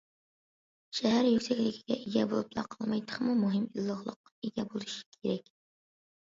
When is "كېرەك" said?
5.19-5.55